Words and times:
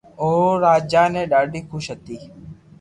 او 0.21 0.29
راجا 0.63 1.03
تي 1.13 1.21
ڌاڌي 1.31 1.61
خوݾ 1.69 1.85
ھتي 1.93 2.17